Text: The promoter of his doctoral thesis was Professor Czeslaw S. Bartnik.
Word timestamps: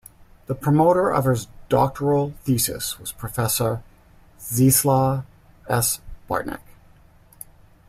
The 0.47 0.55
promoter 0.55 1.11
of 1.11 1.25
his 1.25 1.45
doctoral 1.69 2.33
thesis 2.41 2.99
was 2.99 3.11
Professor 3.11 3.83
Czeslaw 4.39 5.25
S. 5.69 6.01
Bartnik. 6.27 6.61